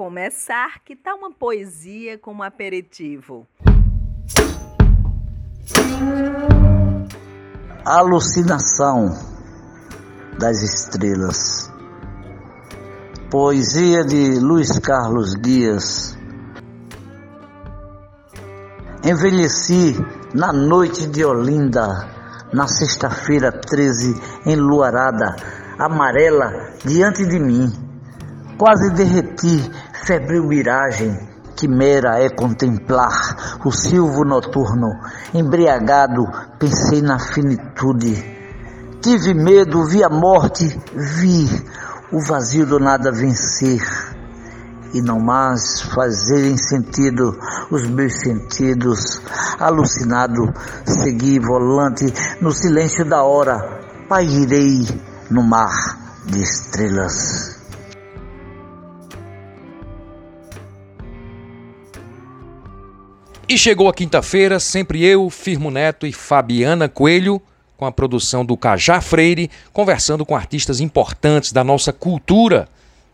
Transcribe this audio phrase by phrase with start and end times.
[0.00, 3.46] Começar, que tal uma poesia como aperitivo?
[7.84, 9.10] Alucinação
[10.38, 11.70] das Estrelas.
[13.30, 16.16] Poesia de Luiz Carlos Dias.
[19.04, 19.94] Envelheci
[20.32, 22.08] na noite de Olinda,
[22.54, 25.36] na sexta-feira 13, enluarada,
[25.78, 27.90] amarela diante de mim.
[28.56, 29.70] Quase derreti,
[30.04, 31.16] febril miragem,
[31.56, 34.88] quimera é contemplar o silvo noturno.
[35.34, 36.24] Embriagado,
[36.58, 38.38] pensei na finitude.
[39.02, 41.48] Tive medo, vi a morte, vi
[42.12, 43.80] o vazio do nada vencer
[44.92, 47.38] e não mais fazerem sentido
[47.70, 49.20] os meus sentidos.
[49.58, 50.52] Alucinado,
[50.84, 53.56] segui volante no silêncio da hora,
[54.08, 54.86] pairei
[55.30, 55.70] no mar
[56.26, 57.59] de estrelas.
[63.50, 67.42] E chegou a quinta-feira, sempre eu, Firmo Neto e Fabiana Coelho,
[67.76, 72.68] com a produção do Cajá Freire, conversando com artistas importantes da nossa cultura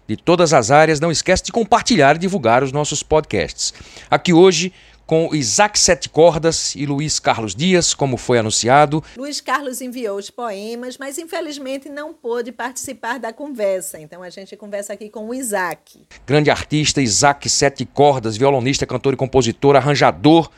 [0.07, 1.01] de todas as áreas.
[1.01, 3.73] Não esquece de compartilhar e divulgar os nossos podcasts.
[4.11, 4.75] Aqui hoje
[5.07, 9.03] com Isaac Sete Cordas e Luiz Carlos Dias, como foi anunciado.
[9.17, 14.01] Luiz Carlos enviou os poemas, mas infelizmente não pôde participar da conversa.
[14.01, 16.05] Então a gente conversa aqui com o Isaac.
[16.27, 20.51] Grande artista Isaac Sete Cordas, violonista, cantor e compositor, arranjador,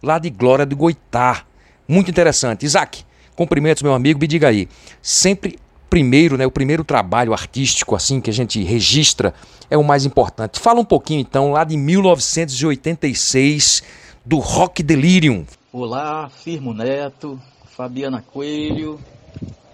[0.00, 1.44] lá de Glória do Goitá.
[1.88, 2.64] Muito interessante.
[2.64, 4.68] Isaac, cumprimentos, meu amigo, me diga aí.
[5.02, 9.34] Sempre primeiro, né, o primeiro trabalho artístico assim que a gente registra
[9.70, 10.60] é o mais importante.
[10.60, 13.82] Fala um pouquinho então lá de 1986
[14.24, 15.44] do Rock Delirium.
[15.72, 17.40] Olá, Firmo Neto,
[17.76, 18.98] Fabiana Coelho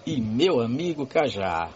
[0.05, 1.69] e meu amigo Cajá.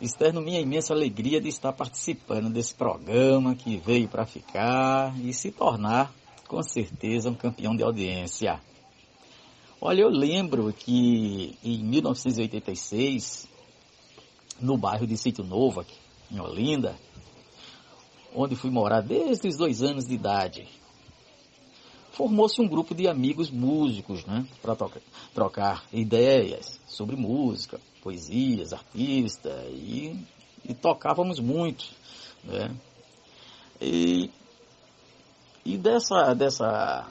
[0.00, 5.50] Externo minha imensa alegria de estar participando desse programa que veio para ficar e se
[5.50, 6.10] tornar,
[6.48, 8.58] com certeza, um campeão de audiência.
[9.82, 13.48] Olha, eu lembro que em 1986,
[14.60, 15.96] no bairro de Sítio Novo, aqui,
[16.30, 16.94] em Olinda,
[18.34, 20.68] onde fui morar desde os dois anos de idade,
[22.12, 24.76] formou-se um grupo de amigos músicos, né, para
[25.32, 30.14] trocar ideias sobre música, poesias, artistas, e,
[30.62, 31.86] e tocávamos muito,
[32.44, 32.70] né.
[33.80, 34.30] E,
[35.64, 37.10] e dessa, dessa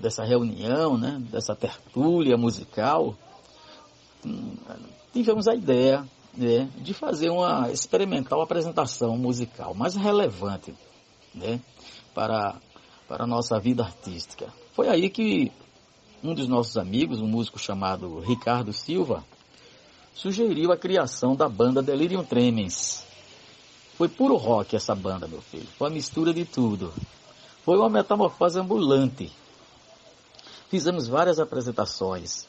[0.00, 3.14] dessa reunião, né, dessa tertúlia musical,
[4.24, 4.54] hum,
[5.12, 6.04] tivemos a ideia
[6.36, 10.74] né, de fazer uma experimental apresentação musical mais relevante
[11.34, 11.60] né,
[12.14, 12.56] para,
[13.08, 14.52] para a nossa vida artística.
[14.74, 15.52] Foi aí que
[16.22, 19.24] um dos nossos amigos, um músico chamado Ricardo Silva,
[20.14, 23.04] sugeriu a criação da banda Delirium Tremens.
[23.96, 25.66] Foi puro rock essa banda, meu filho.
[25.78, 26.92] Foi uma mistura de tudo.
[27.64, 29.32] Foi uma metamorfose ambulante
[30.68, 32.46] fizemos várias apresentações.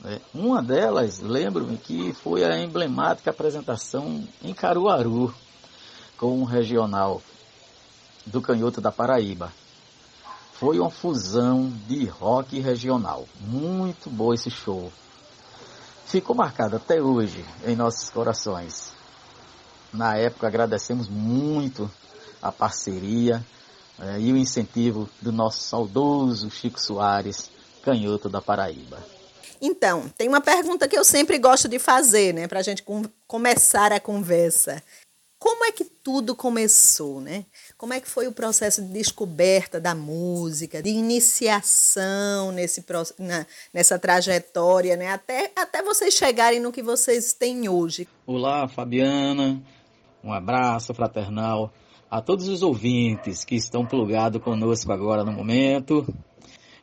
[0.00, 0.20] Né?
[0.34, 5.34] Uma delas, lembro-me que foi a emblemática apresentação em Caruaru,
[6.16, 7.22] com um regional
[8.26, 9.52] do Canhoto da Paraíba.
[10.52, 13.26] Foi uma fusão de rock regional.
[13.40, 14.92] Muito bom esse show.
[16.06, 18.92] Ficou marcado até hoje em nossos corações.
[19.92, 21.90] Na época agradecemos muito
[22.40, 23.44] a parceria
[24.02, 27.48] é, e o incentivo do nosso saudoso Chico Soares,
[27.84, 28.98] canhoto da Paraíba.
[29.60, 33.02] Então, tem uma pergunta que eu sempre gosto de fazer, né, para a gente com
[33.28, 34.82] começar a conversa.
[35.38, 37.44] Como é que tudo começou, né?
[37.76, 42.84] Como é que foi o processo de descoberta da música, de iniciação nesse,
[43.18, 43.44] na,
[43.74, 45.08] nessa trajetória, né?
[45.08, 48.06] Até, até vocês chegarem no que vocês têm hoje.
[48.24, 49.60] Olá, Fabiana.
[50.22, 51.72] Um abraço fraternal
[52.12, 56.06] a todos os ouvintes que estão plugados conosco agora no momento.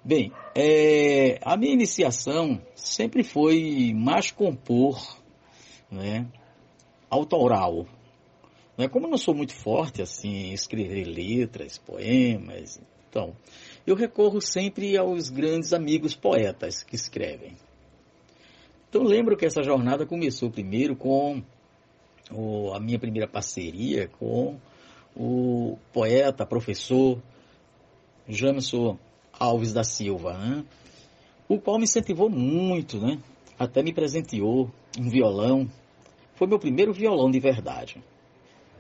[0.04, 5.00] Bem, é, a minha iniciação sempre foi mais compor,
[5.92, 6.26] né,
[7.12, 7.86] autoral.
[8.76, 13.36] Né, como eu não sou muito forte assim em escrever letras, poemas, então
[13.86, 17.56] eu recorro sempre aos grandes amigos poetas que escrevem.
[18.90, 21.44] Então lembro que essa jornada começou primeiro com
[22.32, 24.58] o, a minha primeira parceria com
[25.16, 27.22] o poeta, professor
[28.28, 28.98] Jameson
[29.38, 30.64] Alves da Silva, né?
[31.48, 33.20] o qual me incentivou muito, né?
[33.58, 35.68] até me presenteou um violão.
[36.36, 38.02] Foi meu primeiro violão de verdade,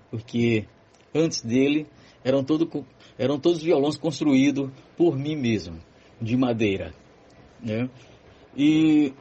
[0.09, 0.65] porque
[1.13, 1.87] antes dele
[2.23, 2.85] eram, todo,
[3.17, 5.79] eram todos violões construídos por mim mesmo,
[6.21, 6.93] de madeira.
[7.61, 7.89] Né?
[8.55, 9.13] E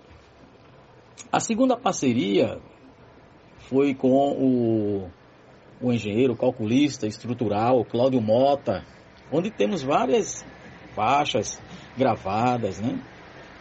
[1.32, 2.60] a segunda parceria
[3.68, 5.10] foi com o,
[5.80, 8.84] o engenheiro calculista estrutural Cláudio Mota,
[9.32, 10.44] onde temos várias
[10.94, 11.60] faixas
[11.96, 13.00] gravadas, né?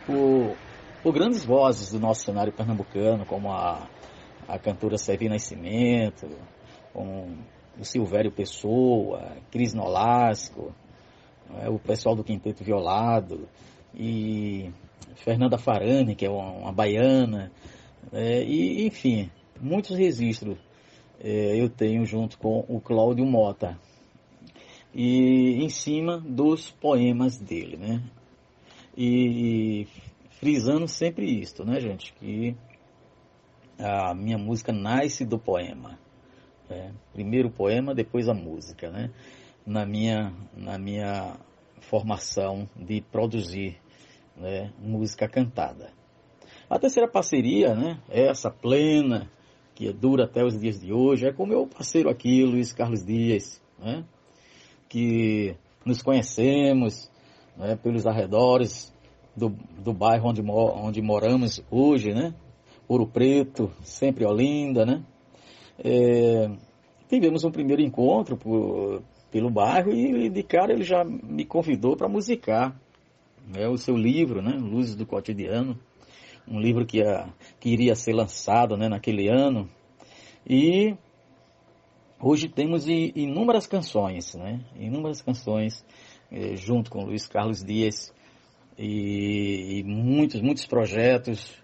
[0.05, 0.55] Por,
[1.03, 3.87] por grandes vozes do nosso cenário pernambucano, como a,
[4.47, 6.27] a cantora Sevi Nascimento,
[6.93, 7.35] com
[7.79, 10.73] o Silvério Pessoa, Cris Nolasco,
[11.61, 13.47] é, o pessoal do Quinteto Violado,
[13.93, 14.71] e
[15.15, 17.51] Fernanda Farani, que é uma, uma baiana,
[18.11, 19.29] é, e enfim,
[19.59, 20.57] muitos registros
[21.19, 23.77] é, eu tenho junto com o Cláudio Mota,
[24.93, 28.03] e em cima dos poemas dele, né?
[28.97, 29.87] E,
[30.39, 32.55] frisando sempre isto, né, gente, que
[33.77, 35.99] a minha música nasce do poema.
[36.67, 36.93] Né?
[37.13, 39.11] Primeiro o poema, depois a música, né?
[39.65, 41.37] Na minha, na minha
[41.81, 43.77] formação de produzir
[44.35, 45.91] né, música cantada.
[46.69, 49.29] A terceira parceria, né, essa plena,
[49.77, 53.61] que dura até os dias de hoje, é com meu parceiro aqui, Luiz Carlos Dias,
[53.77, 54.03] né,
[54.89, 57.11] que nos conhecemos
[57.55, 58.91] né, pelos arredores
[59.35, 62.33] do, do bairro onde, onde moramos hoje, né,
[62.87, 65.03] Ouro Preto, sempre Olinda, né.
[65.77, 66.49] É,
[67.07, 72.09] tivemos um primeiro encontro por, pelo bairro e de cara ele já me convidou para
[72.09, 72.75] musicar
[73.47, 75.77] né, o seu livro, né, Luzes do Cotidiano,
[76.47, 77.27] um livro que, a,
[77.59, 79.69] que iria ser lançado né, naquele ano.
[80.45, 80.95] E
[82.19, 85.85] hoje temos inúmeras canções, né, inúmeras canções
[86.31, 88.13] eh, junto com Luiz Carlos Dias
[88.77, 91.55] e, e muitos, muitos projetos.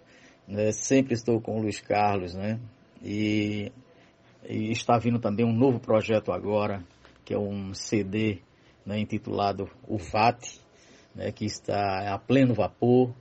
[0.46, 2.60] Né, sempre estou com o Luiz Carlos, né,
[3.02, 3.72] e,
[4.48, 6.84] e está vindo também um novo projeto agora,
[7.24, 8.40] que é um CD
[8.86, 10.60] né, intitulado O VAT,
[11.16, 13.14] né, que está a pleno vapor.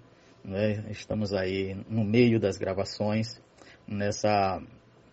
[0.45, 3.41] Né, estamos aí no meio das gravações
[3.87, 4.61] nessa,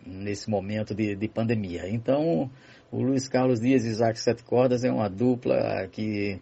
[0.04, 1.88] nesse momento de, de pandemia.
[1.88, 2.50] Então,
[2.90, 6.40] o Luiz Carlos Dias e Isaac Sete Cordas é uma dupla que,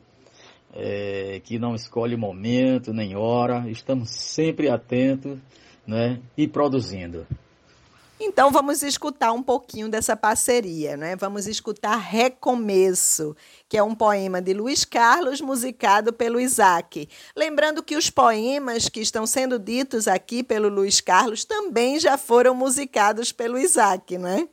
[0.74, 5.38] é, que não escolhe momento nem hora, estamos sempre atentos
[5.86, 7.26] né, e produzindo.
[8.20, 11.14] Então vamos escutar um pouquinho dessa parceria, né?
[11.14, 13.36] Vamos escutar Recomeço,
[13.68, 17.08] que é um poema de Luiz Carlos musicado pelo Isaac.
[17.36, 22.56] Lembrando que os poemas que estão sendo ditos aqui pelo Luiz Carlos também já foram
[22.56, 24.48] musicados pelo Isaac, né?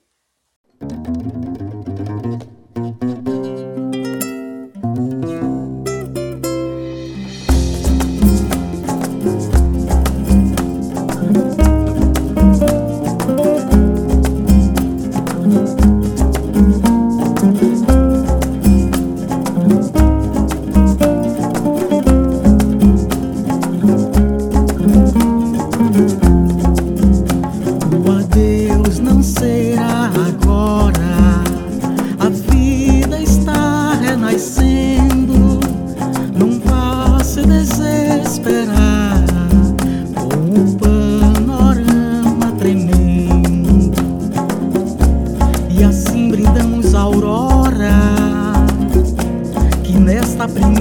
[50.38, 50.76] Madrugada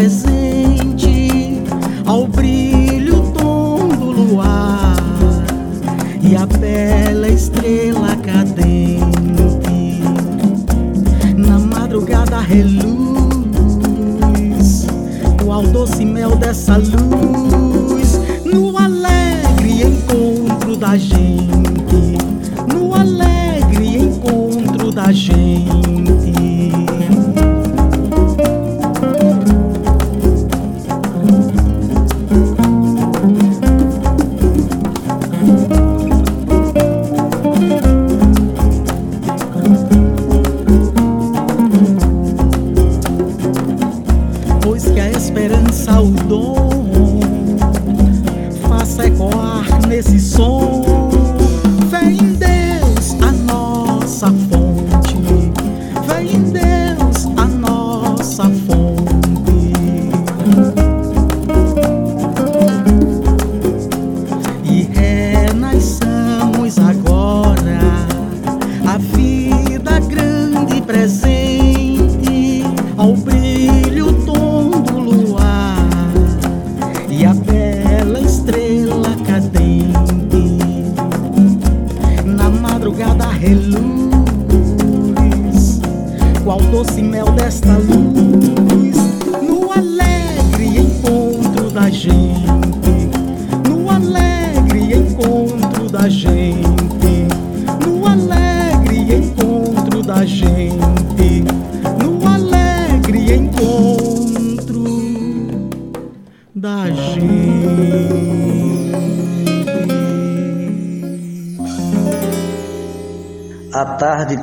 [0.00, 0.39] present.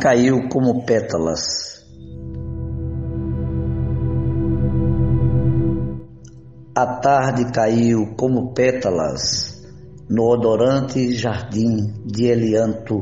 [0.07, 1.85] Caiu como pétalas.
[6.73, 9.67] A tarde caiu como pétalas
[10.09, 13.01] no odorante jardim de Elianto,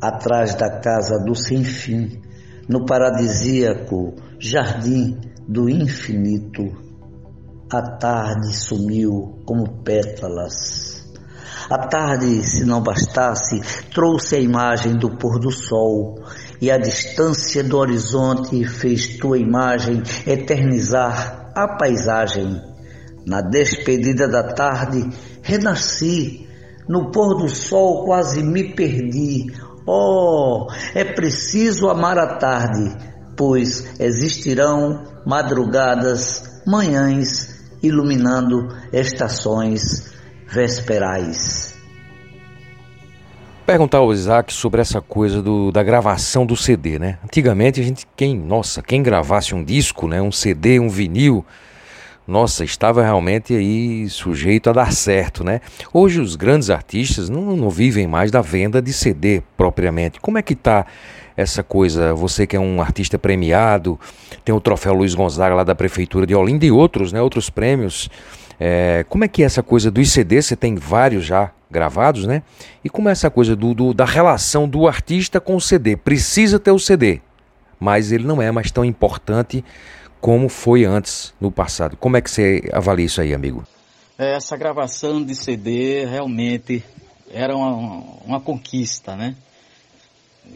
[0.00, 2.22] atrás da casa do sem fim,
[2.66, 6.72] no paradisíaco jardim do infinito.
[7.70, 10.89] A tarde sumiu como pétalas.
[11.70, 13.60] A tarde, se não bastasse,
[13.94, 16.22] trouxe a imagem do pôr do sol,
[16.60, 22.60] e a distância do horizonte fez tua imagem eternizar a paisagem.
[23.26, 25.08] Na despedida da tarde,
[25.42, 26.48] renasci,
[26.88, 29.46] no pôr do sol quase me perdi.
[29.86, 32.96] Oh, é preciso amar a tarde,
[33.36, 40.10] pois existirão madrugadas, manhãs, iluminando estações
[40.52, 41.74] vesperais.
[43.64, 47.18] Perguntar ao Isaac sobre essa coisa do, da gravação do CD, né?
[47.24, 51.44] Antigamente a gente, quem, nossa, quem gravasse um disco, né, um CD, um vinil,
[52.26, 55.60] nossa, estava realmente aí sujeito a dar certo, né?
[55.92, 60.20] Hoje os grandes artistas não, não vivem mais da venda de CD propriamente.
[60.20, 60.86] Como é que tá
[61.36, 62.14] essa coisa?
[62.14, 63.98] Você que é um artista premiado,
[64.44, 67.20] tem o troféu Luiz Gonzaga lá da prefeitura de Olinda e outros, né?
[67.20, 68.08] Outros prêmios.
[68.62, 70.42] É, como é que é essa coisa do ICD?
[70.42, 72.42] Você tem vários já gravados, né?
[72.84, 75.96] E como é essa coisa do, do, da relação do artista com o CD?
[75.96, 77.22] Precisa ter o CD,
[77.78, 79.64] mas ele não é mais tão importante
[80.20, 81.96] como foi antes no passado.
[81.96, 83.64] Como é que você avalia isso aí, amigo?
[84.18, 86.84] É, essa gravação de CD realmente
[87.32, 89.34] era uma, uma conquista, né?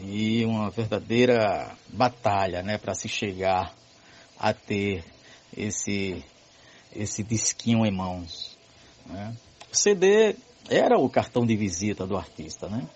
[0.03, 3.73] E uma verdadeira batalha, né, para se chegar
[4.37, 5.03] a ter
[5.57, 6.23] esse
[6.95, 8.57] esse disquinho em mãos.
[9.05, 9.35] Né?
[9.71, 10.35] O CD
[10.69, 12.87] era o cartão de visita do artista, né?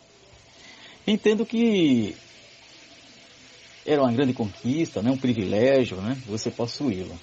[1.06, 2.15] Entendo que
[3.86, 5.12] era uma grande conquista, né?
[5.12, 6.18] um privilégio, né?
[6.25, 7.18] você possuí-lo.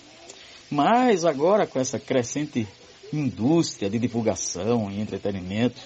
[0.70, 2.66] Mas agora com essa crescente
[3.12, 5.80] indústria de divulgação e entretenimento,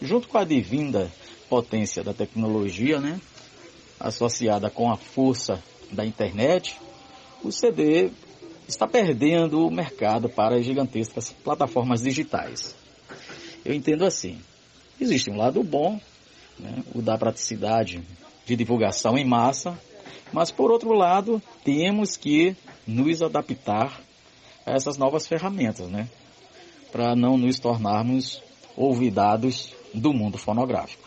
[0.00, 1.10] junto com a divinda
[1.48, 3.20] potência da tecnologia, né?
[3.98, 6.78] associada com a força da internet,
[7.42, 8.10] o CD
[8.68, 12.74] está perdendo o mercado para as gigantescas plataformas digitais.
[13.64, 14.40] Eu entendo assim.
[15.00, 16.00] Existe um lado bom,
[16.58, 18.02] né, o da praticidade
[18.46, 19.78] de divulgação em massa,
[20.32, 22.56] mas por outro lado, temos que
[22.86, 24.00] nos adaptar
[24.64, 26.08] a essas novas ferramentas, né?
[26.90, 28.42] Para não nos tornarmos
[28.76, 31.06] olvidados do mundo fonográfico.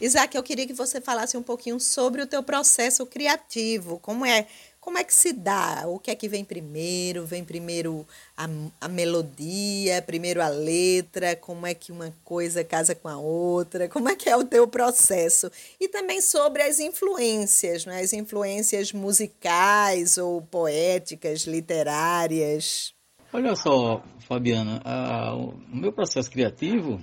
[0.00, 4.46] Isaac, eu queria que você falasse um pouquinho sobre o teu processo criativo, como é
[4.88, 5.84] como é que se dá?
[5.86, 7.26] O que é que vem primeiro?
[7.26, 8.48] Vem primeiro a,
[8.80, 11.36] a melodia, primeiro a letra?
[11.36, 13.86] Como é que uma coisa casa com a outra?
[13.86, 15.52] Como é que é o teu processo?
[15.78, 18.00] E também sobre as influências, né?
[18.00, 22.94] as influências musicais ou poéticas, literárias.
[23.30, 26.98] Olha só, Fabiana, a, o meu processo criativo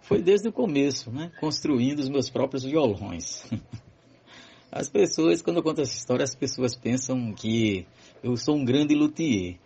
[0.00, 1.30] foi desde o começo, né?
[1.38, 3.44] construindo os meus próprios violões.
[4.74, 7.86] As pessoas, quando eu conto essa história, as pessoas pensam que
[8.24, 9.56] eu sou um grande luthier.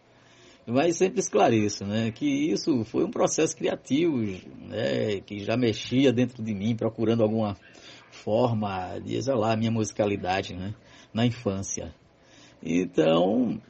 [0.67, 4.19] Mas sempre esclareço, né, que isso foi um processo criativo,
[4.69, 7.57] né, que já mexia dentro de mim, procurando alguma
[8.11, 10.75] forma de exalar a minha musicalidade, né,
[11.15, 11.95] na infância.
[12.61, 13.61] Então,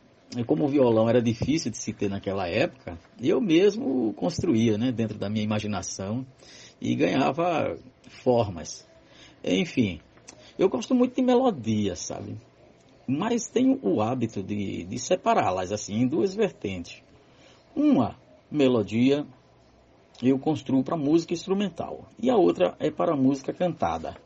[0.47, 5.19] como o violão era difícil de se ter naquela época, eu mesmo construía, né, dentro
[5.19, 6.27] da minha imaginação
[6.81, 7.77] e ganhava
[8.25, 8.89] formas.
[9.45, 10.01] Enfim,
[10.59, 12.37] eu gosto muito de melodias, sabe?
[13.07, 17.03] Mas tenho o hábito de, de separá-las assim em duas vertentes.
[17.75, 18.17] Uma
[18.51, 19.27] melodia
[20.23, 24.17] eu construo para música instrumental e a outra é para música cantada.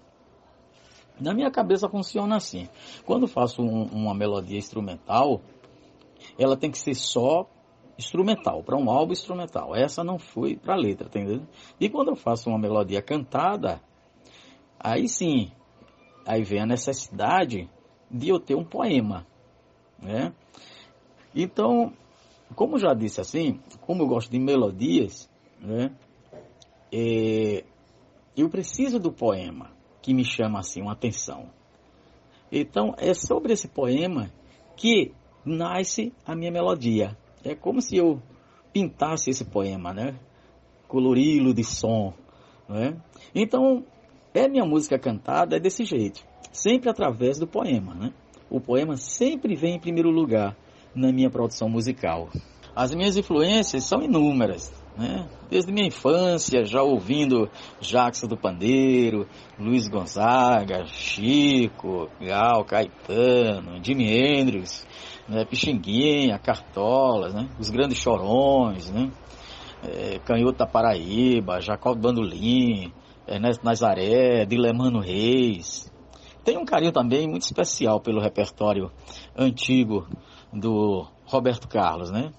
[1.20, 2.68] Na minha cabeça funciona assim.
[3.04, 5.42] Quando faço um, uma melodia instrumental,
[6.38, 7.46] ela tem que ser só
[7.98, 9.76] instrumental, para um álbum instrumental.
[9.76, 11.46] Essa não foi para letra, tá entendeu?
[11.78, 13.82] E quando eu faço uma melodia cantada,
[14.78, 15.52] aí sim,
[16.30, 17.68] aí vem a necessidade
[18.08, 19.26] de eu ter um poema,
[19.98, 20.32] né?
[21.34, 21.92] Então,
[22.54, 25.28] como já disse assim, como eu gosto de melodias,
[25.60, 25.92] né?
[26.92, 27.64] É,
[28.36, 31.50] eu preciso do poema que me chama assim uma atenção.
[32.50, 34.30] Então, é sobre esse poema
[34.76, 35.12] que
[35.44, 37.16] nasce a minha melodia.
[37.44, 38.22] É como se eu
[38.72, 40.18] pintasse esse poema, né?
[40.86, 42.14] Colori-lo de som,
[42.68, 43.00] né?
[43.34, 43.84] Então,
[44.34, 47.94] é minha música cantada é desse jeito sempre através do poema.
[47.94, 48.12] Né?
[48.48, 50.56] O poema sempre vem em primeiro lugar
[50.94, 52.28] na minha produção musical.
[52.74, 55.28] As minhas influências são inúmeras, né?
[55.50, 59.26] Desde minha infância, já ouvindo Jackson do Pandeiro,
[59.58, 64.86] Luiz Gonzaga, Chico, Gal, Caetano, Jimi Hendrix,
[65.28, 65.44] né?
[65.44, 67.48] Pixinguinha, Cartolas, né?
[67.58, 69.10] Os Grandes Chorões, né?
[69.82, 70.20] É,
[70.66, 72.92] Paraíba, Jacob Bandolim,
[73.26, 75.90] Ernesto Nazaré, Dilemano Reis,
[76.44, 78.90] tem um carinho também muito especial pelo repertório
[79.36, 80.08] antigo
[80.52, 82.32] do Roberto Carlos, né?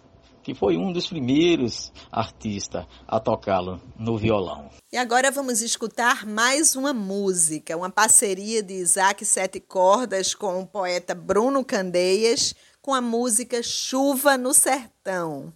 [0.44, 4.70] Que foi um dos primeiros artistas a tocá-lo no violão.
[4.92, 10.68] E agora vamos escutar mais uma música, uma parceria de Isaac Sete Cordas com o
[10.68, 15.54] poeta Bruno Candeias, com a música Chuva no Sertão.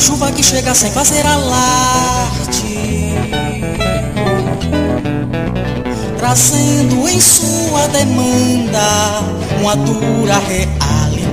[0.00, 3.12] Uma chuva que chega sem fazer alarde.
[6.16, 8.80] Trazendo em sua demanda
[9.60, 11.28] Uma dura realidade.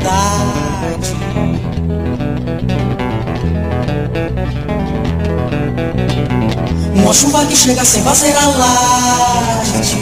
[6.94, 9.98] Uma chuva que chega sem fazer alarde.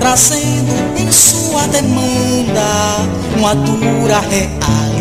[0.00, 2.62] Trazendo em sua demanda
[3.36, 4.93] Uma dura realidade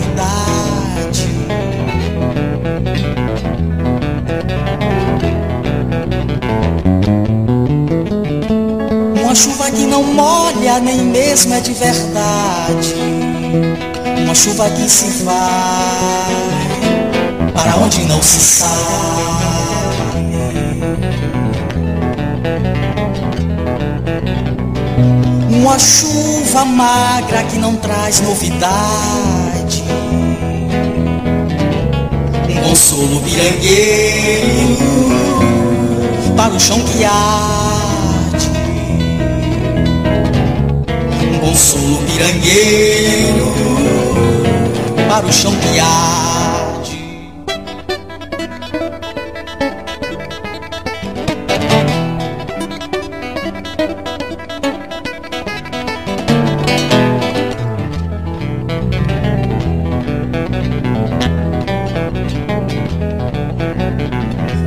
[9.73, 12.95] que não molha, nem mesmo é de verdade.
[14.23, 16.63] Uma chuva que se vai
[17.53, 18.73] para onde não se sabe.
[25.49, 29.83] Uma chuva magra que não traz novidade.
[32.49, 34.77] Um consolo pirangueiro
[36.35, 37.72] para o chão que arde.
[41.43, 43.53] Consolo pirangueiro
[45.09, 47.03] para o chão que arde.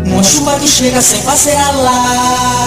[0.04, 2.65] Uma chuva que chega sem fazer alarde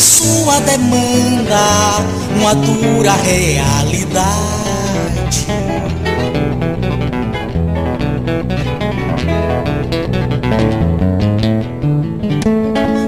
[0.00, 1.58] sua demanda
[2.36, 4.28] Uma dura realidade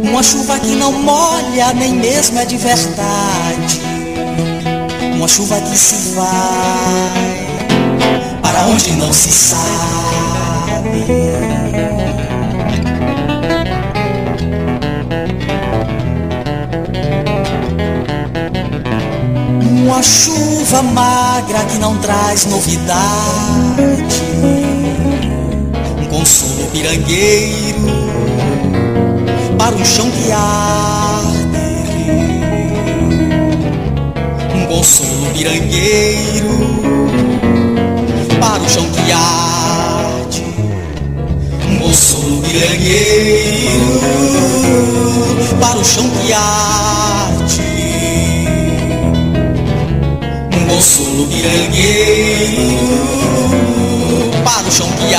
[0.03, 3.81] Uma chuva que não molha, nem mesmo é de verdade
[5.17, 7.51] Uma chuva que se vai
[8.51, 10.30] para onde não se sabe.
[19.91, 23.03] Uma chuva magra que não traz novidade.
[25.99, 27.91] Um consolo pirangueiro
[29.59, 31.51] para um chão que arde.
[34.81, 36.49] consolo mirangueiro
[38.41, 40.45] para o chão que arde,
[41.69, 43.99] um consolo mirangueiro
[45.61, 47.80] para o chão que arde,
[50.81, 52.71] um consolo mirangueiro
[54.43, 55.15] para o chão que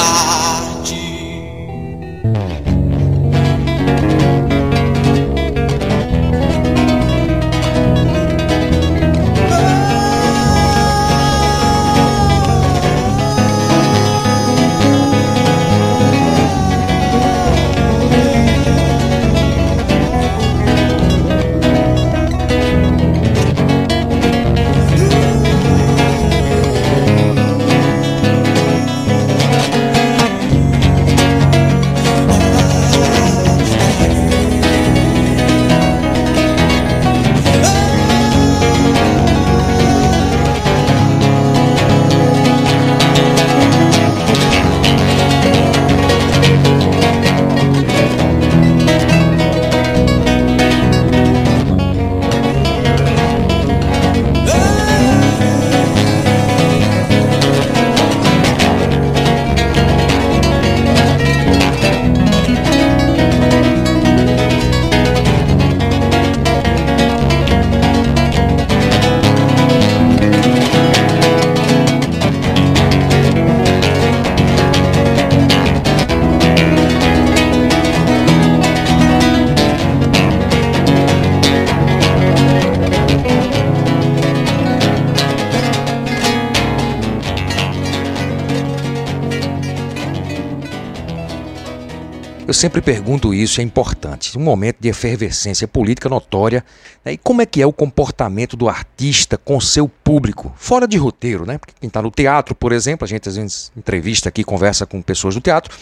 [92.61, 94.37] sempre pergunto isso, é importante.
[94.37, 96.63] Um momento de efervescência política notória.
[97.03, 97.13] Né?
[97.13, 100.53] E como é que é o comportamento do artista com seu público?
[100.55, 101.57] Fora de roteiro, né?
[101.57, 105.01] Porque quem está no teatro, por exemplo, a gente às vezes entrevista aqui, conversa com
[105.01, 105.75] pessoas do teatro.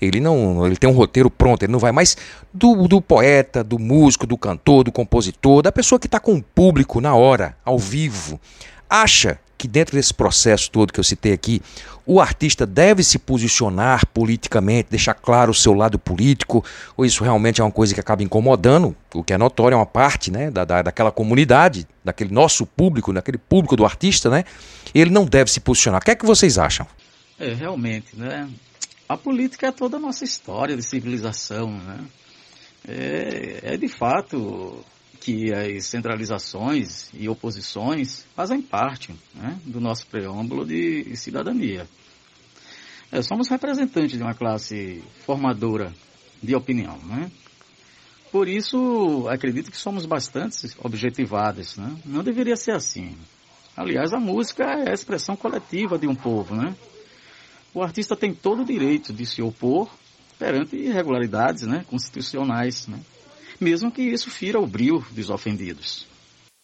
[0.00, 2.16] Ele não, ele tem um roteiro pronto, ele não vai mais
[2.52, 6.42] do, do poeta, do músico, do cantor, do compositor, da pessoa que está com o
[6.42, 8.40] público na hora, ao vivo.
[8.88, 11.62] Acha que dentro desse processo todo que eu citei aqui,
[12.04, 16.62] o artista deve se posicionar politicamente, deixar claro o seu lado político,
[16.94, 19.86] ou isso realmente é uma coisa que acaba incomodando, o que é notório, é uma
[19.86, 24.44] parte né, da, da, daquela comunidade, daquele nosso público, daquele público do artista, né?
[24.94, 26.02] Ele não deve se posicionar.
[26.02, 26.86] O que é que vocês acham?
[27.40, 28.46] É, realmente, né?
[29.08, 32.00] A política é toda a nossa história de civilização, né?
[32.86, 34.84] É, é de fato
[35.24, 41.88] que as centralizações e oposições fazem parte né, do nosso preâmbulo de cidadania.
[43.10, 45.94] É, somos representantes de uma classe formadora
[46.42, 46.98] de opinião.
[46.98, 47.32] Né?
[48.30, 51.78] Por isso, acredito que somos bastante objetivados.
[51.78, 51.96] Né?
[52.04, 53.16] Não deveria ser assim.
[53.74, 56.54] Aliás, a música é a expressão coletiva de um povo.
[56.54, 56.76] Né?
[57.72, 59.88] O artista tem todo o direito de se opor
[60.38, 62.86] perante irregularidades né, constitucionais.
[62.88, 63.00] Né?
[63.60, 66.06] Mesmo que isso fira o brilho dos ofendidos.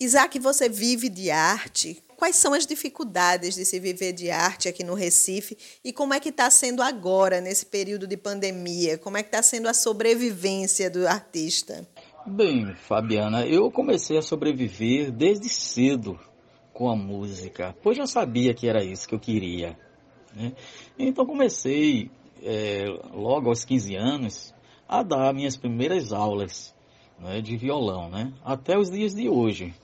[0.00, 2.02] Isaac, você vive de arte.
[2.16, 6.20] Quais são as dificuldades de se viver de arte aqui no Recife e como é
[6.20, 8.98] que está sendo agora, nesse período de pandemia?
[8.98, 11.86] Como é que está sendo a sobrevivência do artista?
[12.26, 16.18] Bem, Fabiana, eu comecei a sobreviver desde cedo
[16.72, 19.78] com a música, pois já sabia que era isso que eu queria.
[20.34, 20.52] Né?
[20.98, 22.10] Então comecei
[22.42, 24.54] é, logo aos 15 anos
[24.88, 26.74] a dar minhas primeiras aulas
[27.20, 29.74] né, de violão, né, até os dias de hoje.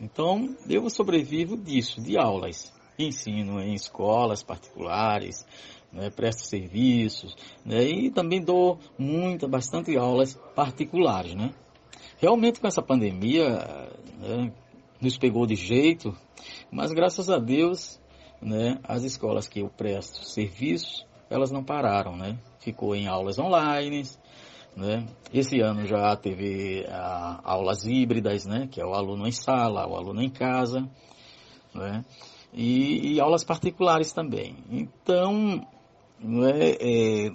[0.00, 2.72] Então, eu sobrevivo disso, de aulas.
[2.98, 5.44] Ensino em escolas particulares,
[5.92, 11.52] né, presto serviços, né, e também dou muita, bastante aulas particulares, né.
[12.18, 14.52] Realmente com essa pandemia, né,
[15.00, 16.16] nos pegou de jeito,
[16.70, 18.00] mas graças a Deus,
[18.40, 22.38] né, as escolas que eu presto serviços, elas não pararam, né.
[22.60, 24.02] Ficou em aulas online,
[24.76, 25.06] né?
[25.32, 28.68] Esse ano já teve a, aulas híbridas, né?
[28.70, 30.88] que é o aluno em sala, o aluno em casa,
[31.74, 32.04] né?
[32.52, 34.56] e, e aulas particulares também.
[34.70, 35.66] Então,
[36.50, 37.30] é, é,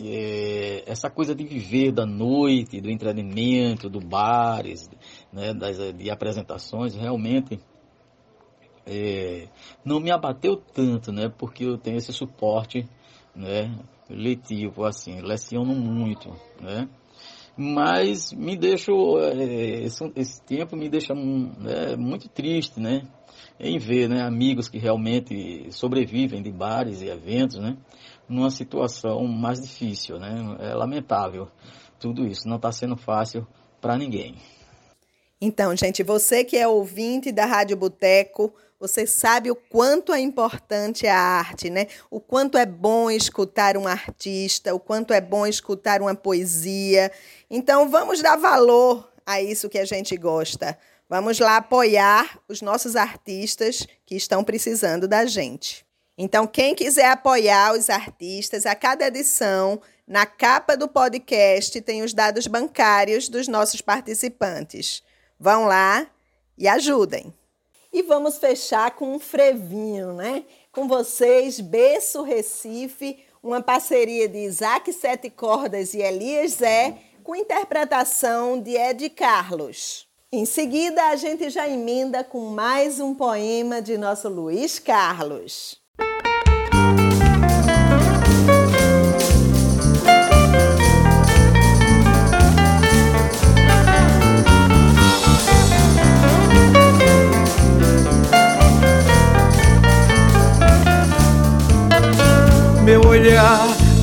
[0.00, 4.88] é, essa coisa de viver da noite, do entretenimento, do bares,
[5.32, 5.52] né?
[5.52, 7.60] das, de apresentações, realmente
[8.86, 9.48] é,
[9.84, 11.28] não me abateu tanto, né?
[11.28, 12.86] porque eu tenho esse suporte
[13.34, 13.74] né?
[14.08, 16.88] letivo, assim, leciono muito, né?
[17.56, 23.02] Mas me deixo, é, esse, esse, tempo me deixa é, muito triste, né?
[23.58, 27.76] Em ver, né, amigos que realmente sobrevivem de bares e eventos, né?
[28.28, 30.56] Numa situação mais difícil, né?
[30.58, 31.48] É lamentável
[32.00, 33.46] tudo isso, não está sendo fácil
[33.80, 34.34] para ninguém.
[35.40, 38.52] Então, gente, você que é ouvinte da Rádio Boteco,
[38.86, 41.86] você sabe o quanto é importante a arte, né?
[42.10, 47.10] O quanto é bom escutar um artista, o quanto é bom escutar uma poesia.
[47.48, 50.78] Então, vamos dar valor a isso que a gente gosta.
[51.08, 55.82] Vamos lá apoiar os nossos artistas que estão precisando da gente.
[56.18, 62.12] Então, quem quiser apoiar os artistas, a cada edição, na capa do podcast, tem os
[62.12, 65.02] dados bancários dos nossos participantes.
[65.40, 66.06] Vão lá
[66.58, 67.32] e ajudem.
[67.94, 70.42] E vamos fechar com um frevinho, né?
[70.72, 78.60] Com vocês, Berço Recife, uma parceria de Isaac Sete Cordas e Elias Zé, com interpretação
[78.60, 80.08] de Ed Carlos.
[80.32, 85.80] Em seguida, a gente já emenda com mais um poema de nosso Luiz Carlos.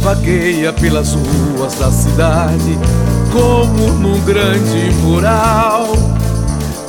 [0.02, 2.78] Vagueia pelas ruas da cidade,
[3.32, 5.94] como num grande mural.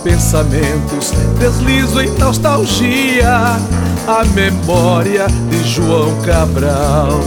[0.03, 3.57] Pensamentos deslizam em nostalgia,
[4.07, 7.21] a memória de João Cabral.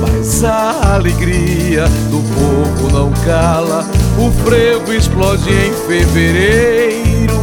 [0.00, 3.84] Mas a alegria do povo não cala,
[4.16, 7.34] o frevo explode em fevereiro.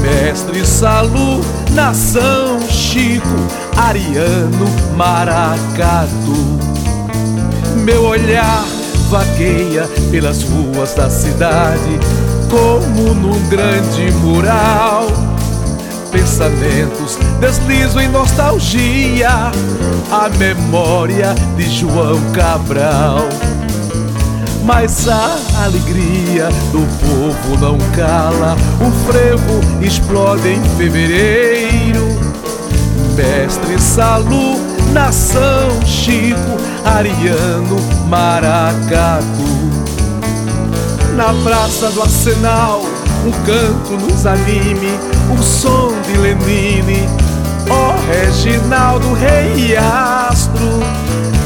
[0.00, 1.40] Mestre Salu,
[1.72, 3.26] nação Chico,
[3.76, 6.58] Ariano, Maracatu.
[7.84, 8.64] Meu olhar
[9.10, 11.98] vagueia pelas ruas da cidade,
[12.48, 15.08] como num grande mural.
[16.12, 19.50] Pensamentos deslizam em nostalgia,
[20.12, 23.28] a memória de João Cabral.
[24.64, 32.07] Mas a alegria do povo não cala, o frevo explode em fevereiro.
[33.18, 34.60] Mestre Salu,
[34.92, 37.76] nação Chico, Ariano,
[38.06, 39.26] Maracatu.
[41.16, 42.80] Na praça do Arsenal,
[43.26, 44.96] um canto nos anime,
[45.36, 47.08] o som de Lenine,
[47.68, 50.78] ó Reginaldo Rei Astro.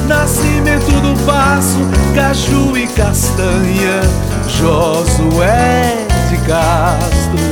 [0.06, 1.78] Nascimento do Passo,
[2.14, 4.02] Caju e Castanha,
[4.46, 7.51] Josué de Castro.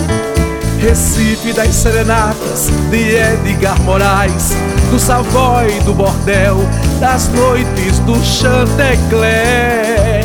[0.80, 4.54] Recife das Serenatas, de Edgar Moraes,
[4.90, 6.56] do Savoy, do Bordel,
[6.98, 10.24] das noites do Chantecler.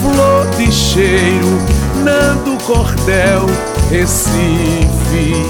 [0.00, 1.58] Flor de cheiro,
[2.04, 3.46] Nando Cordel,
[3.90, 5.44] Recife,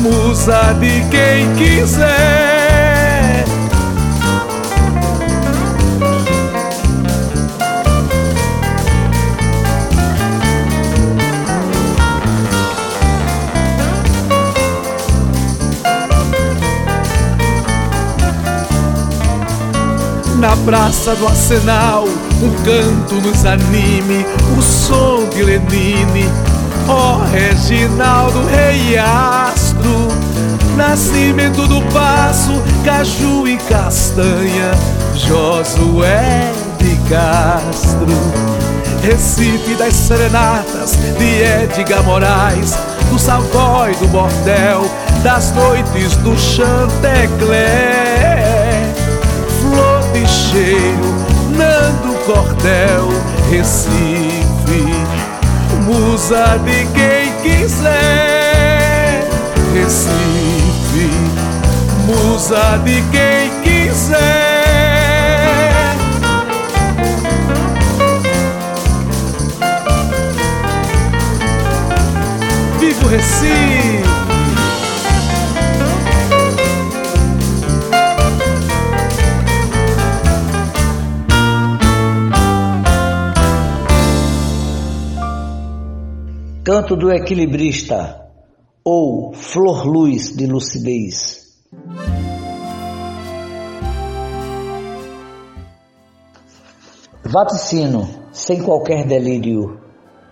[0.00, 2.47] musa de quem quiser.
[20.38, 24.24] Na praça do Arsenal, um canto nos anime,
[24.56, 26.30] o som de Lenine,
[26.86, 30.06] ó oh, Reginaldo Rei Astro,
[30.76, 32.52] nascimento do Passo,
[32.84, 34.70] Caju e Castanha,
[35.16, 38.06] Josué de Castro,
[39.02, 42.78] Recife das Serenatas, de Edgar Moraes,
[43.10, 44.88] do Savoy, do Bordel,
[45.24, 48.37] das noites do Chantecler
[50.88, 51.14] cheiro,
[51.56, 53.08] Nando Cordel,
[53.50, 54.84] Recife,
[55.84, 59.28] musa de quem quiser.
[59.74, 61.10] Recife,
[62.06, 64.48] musa de quem quiser.
[73.10, 74.07] Recife!
[86.70, 88.28] Canto do Equilibrista
[88.84, 91.56] ou Flor Luz de Lucidez.
[97.24, 99.80] Vaticino, sem qualquer delírio,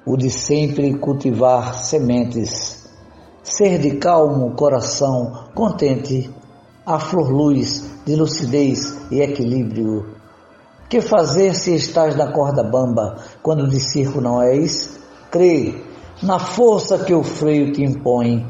[0.05, 2.87] o de sempre cultivar sementes,
[3.43, 6.31] ser de calmo coração, contente,
[6.85, 10.15] a flor luz de lucidez e equilíbrio.
[10.91, 15.01] Que fazer se estás na corda bamba, quando de circo não és?
[15.31, 15.86] Crê,
[16.23, 18.47] na força que o freio te impõe.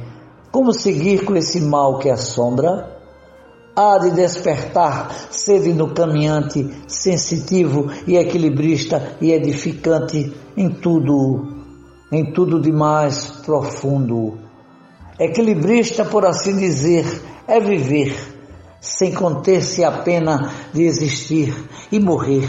[0.51, 2.97] Como seguir com esse mal que assombra?
[3.75, 11.55] Há de despertar sede no caminhante, sensitivo e equilibrista e edificante em tudo.
[12.11, 14.39] em tudo de mais profundo.
[15.19, 17.05] Equilibrista, por assim dizer,
[17.49, 18.15] é viver,
[18.81, 21.53] sem conter-se a pena de existir
[21.91, 22.49] e morrer,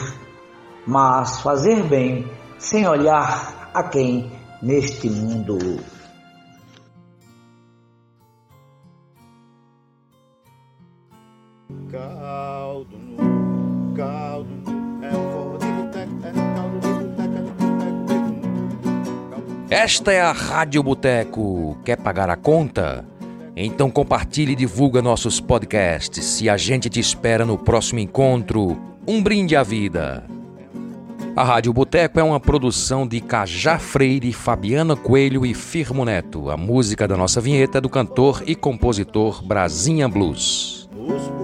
[0.85, 5.57] mas fazer bem, sem olhar a quem neste mundo.
[11.91, 14.49] Caldo no caldo
[15.01, 17.41] é um forró de boteco, é caldo de boteco, é
[19.35, 19.67] boteco.
[19.69, 21.77] Esta é a Rádio Boteco.
[21.83, 23.05] Quer pagar a conta?
[23.55, 28.77] Então compartilhe e divulga nossos podcasts e a gente te espera no próximo encontro.
[29.07, 30.36] Um brinde à vida.
[31.37, 36.49] A Rádio Boteco é uma produção de Cajá Freire, Fabiana Coelho e Firmo Neto.
[36.49, 40.89] A música da nossa vinheta é do cantor e compositor Brasinha Blues.
[40.97, 41.36] Os